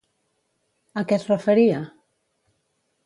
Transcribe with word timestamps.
A 1.01 1.05
què 1.11 1.19
es 1.19 1.27
referia? 1.33 1.83